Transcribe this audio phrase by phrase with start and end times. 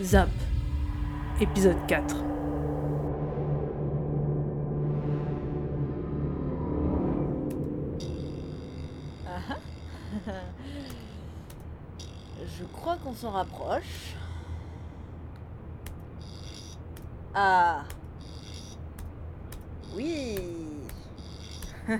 [0.00, 0.28] Zap,
[1.40, 2.16] épisode 4.
[9.26, 9.56] Ah.
[12.46, 14.14] Je crois qu'on s'en rapproche.
[17.34, 17.82] Ah.
[19.96, 20.38] Oui.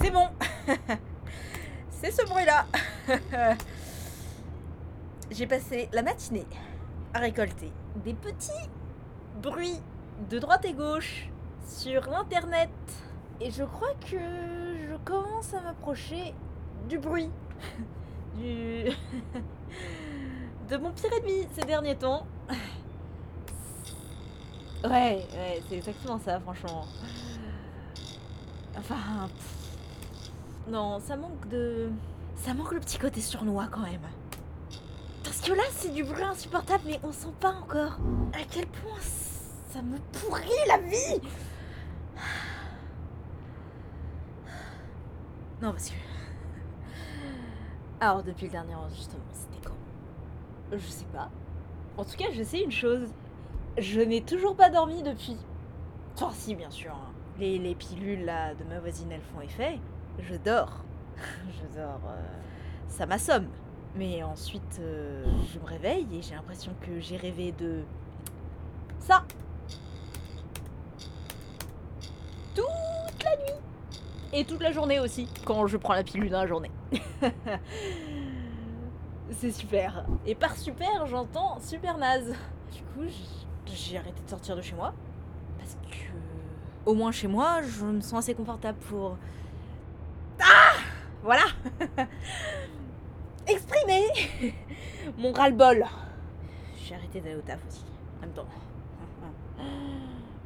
[0.00, 0.28] C'est bon.
[1.90, 2.64] C'est ce bruit-là.
[5.38, 6.48] J'ai passé la matinée
[7.14, 7.70] à récolter
[8.02, 8.50] des petits
[9.40, 9.80] bruits
[10.28, 11.30] de droite et gauche
[11.64, 12.70] sur l'internet.
[13.40, 16.34] Et je crois que je commence à m'approcher
[16.88, 17.30] du bruit.
[18.36, 18.42] Du...
[20.70, 22.26] de mon pire ennemi ces derniers temps.
[24.84, 26.84] Ouais, ouais, c'est exactement ça, franchement.
[28.76, 29.28] Enfin.
[30.68, 31.90] Non, ça manque de.
[32.34, 34.02] Ça manque le petit côté surnois quand même.
[35.56, 37.98] Là, c'est du bruit insupportable, mais on sent pas encore
[38.32, 41.20] à quel point ça me pourrit la vie.
[45.60, 45.94] Non, parce que.
[48.00, 49.74] Alors, depuis le dernier enregistrement, c'était quand?
[50.72, 51.30] Je sais pas.
[51.96, 53.08] En tout cas, je sais une chose.
[53.78, 55.36] Je n'ai toujours pas dormi depuis.
[56.14, 56.92] Enfin, si, bien sûr.
[56.92, 57.12] hein.
[57.38, 59.80] Les, les pilules là de ma voisine, elles font effet.
[60.20, 60.84] Je dors.
[61.16, 62.00] je dors.
[62.08, 62.22] euh,
[62.88, 63.48] Ça m'assomme.
[63.96, 67.82] Mais ensuite, euh, je me réveille et j'ai l'impression que j'ai rêvé de.
[69.00, 69.24] Ça
[72.54, 73.58] Toute la nuit
[74.32, 76.70] Et toute la journée aussi, quand je prends la pilule dans la journée.
[79.30, 80.04] C'est super.
[80.26, 82.34] Et par super, j'entends super naze.
[82.72, 83.06] Du coup,
[83.66, 84.92] j'ai arrêté de sortir de chez moi.
[85.58, 85.96] Parce que.
[86.86, 89.16] Au moins chez moi, je me sens assez confortable pour.
[90.40, 90.72] Ah
[91.22, 91.44] Voilà
[95.18, 95.84] Mon ras-le-bol.
[96.76, 97.84] J'ai arrêté d'aller au taf aussi.
[98.18, 98.46] En même temps.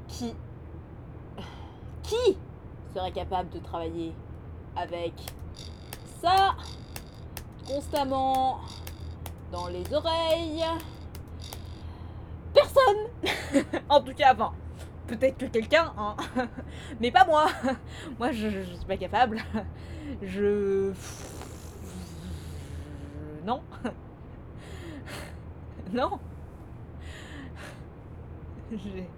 [0.08, 0.34] Qui.
[2.02, 2.36] Qui
[2.94, 4.12] serait capable de travailler
[4.76, 5.14] avec
[6.20, 6.54] ça
[7.66, 8.60] constamment
[9.50, 10.64] dans les oreilles?
[12.52, 14.52] Personne En tout cas, enfin,
[15.06, 16.16] peut-être que quelqu'un, hein.
[17.00, 17.46] mais pas moi.
[18.18, 19.42] Moi, je, je suis pas capable.
[20.22, 20.92] Je...
[23.44, 23.62] Non.
[25.92, 26.20] Non.
[28.70, 29.08] J'ai...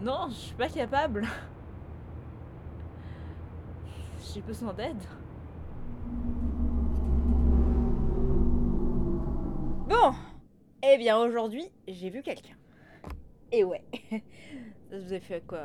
[0.00, 1.26] Non, je suis pas capable.
[4.32, 5.02] J'ai besoin d'aide.
[9.88, 10.14] Bon,
[10.82, 12.54] eh bien aujourd'hui, j'ai vu quelqu'un.
[13.52, 13.84] Et ouais,
[14.90, 15.60] ça vous a fait quoi?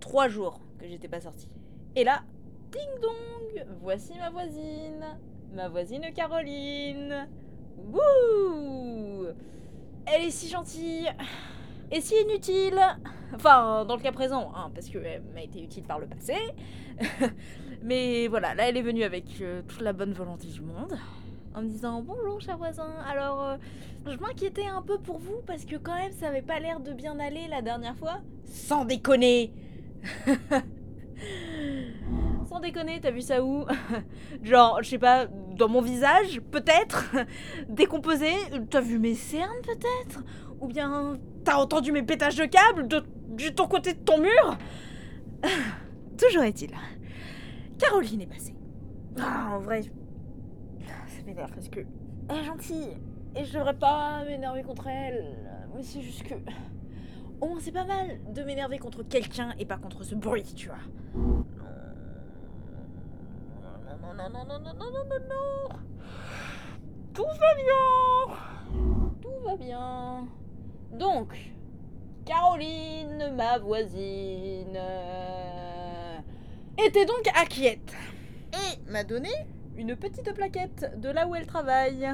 [0.00, 1.48] Trois jours que j'étais pas sortie.
[1.98, 2.20] Et là,
[2.70, 5.02] ding dong, voici ma voisine,
[5.54, 7.26] ma voisine Caroline.
[7.90, 9.28] Wouh
[10.04, 11.10] Elle est si gentille
[11.90, 12.78] et si inutile.
[13.34, 16.34] Enfin, dans le cas présent, hein, parce qu'elle m'a été utile par le passé.
[17.82, 20.98] Mais voilà, là elle est venue avec euh, toute la bonne volonté du monde.
[21.54, 23.56] En me disant bonjour cher voisin, alors euh,
[24.04, 26.92] je m'inquiétais un peu pour vous parce que quand même ça avait pas l'air de
[26.92, 28.18] bien aller la dernière fois.
[28.44, 29.50] Sans déconner
[32.48, 33.64] Sans déconner, t'as vu ça où
[34.42, 35.26] Genre, je sais pas,
[35.56, 37.14] dans mon visage, peut-être
[37.68, 38.30] Décomposé
[38.70, 40.22] T'as vu mes cernes, peut-être?
[40.60, 44.58] Ou bien t'as entendu mes pétages de câbles de, de ton côté de ton mur?
[46.18, 46.70] Toujours est-il.
[47.78, 48.54] Caroline est passée.
[49.20, 51.80] Ah, en vrai, ça m'énerve parce que
[52.28, 52.96] elle est gentille
[53.34, 55.36] et je devrais pas m'énerver contre elle.
[55.74, 56.34] Mais c'est juste que.
[57.40, 60.68] Au moins, c'est pas mal de m'énerver contre quelqu'un et pas contre ce bruit, tu
[60.68, 61.44] vois
[64.14, 65.76] non, non, non, non, non, non, non, non.
[67.14, 68.36] Tout va bien.
[69.20, 70.28] Tout va bien.
[70.92, 71.34] Donc,
[72.24, 76.18] Caroline, ma voisine, euh,
[76.78, 77.94] était donc à Kiette
[78.52, 79.30] et m'a donné
[79.76, 82.08] une petite plaquette de là où elle travaille,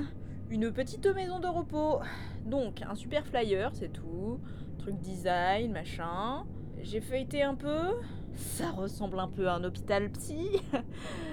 [0.51, 2.01] une petite maison de repos,
[2.45, 4.41] donc un super flyer, c'est tout,
[4.79, 6.45] truc design, machin.
[6.83, 7.95] J'ai feuilleté un peu,
[8.35, 10.61] ça ressemble un peu à un hôpital psy.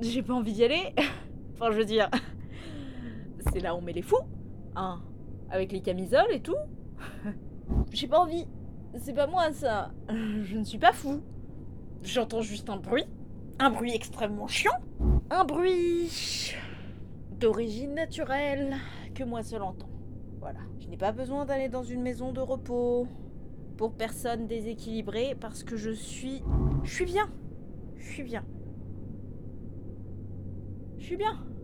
[0.00, 0.94] J'ai pas envie d'y aller.
[1.54, 2.10] Enfin, je veux dire,
[3.50, 4.20] c'est là où on met les fous.
[4.74, 5.00] Hein,
[5.48, 6.56] avec les camisoles et tout.
[7.92, 8.46] J'ai pas envie.
[8.98, 9.90] C'est pas moi ça.
[10.10, 11.22] Je ne suis pas fou.
[12.02, 13.06] J'entends juste un bruit.
[13.58, 14.78] Un bruit extrêmement chiant.
[15.30, 16.54] Un bruit
[17.40, 18.76] d'origine naturelle
[19.14, 19.88] que moi seul entends.
[20.40, 20.60] Voilà.
[20.78, 23.08] Je n'ai pas besoin d'aller dans une maison de repos
[23.78, 26.42] pour personne déséquilibrée parce que je suis.
[26.84, 27.30] Je suis bien.
[27.96, 28.44] Je suis bien.
[31.06, 31.55] Je suis bien.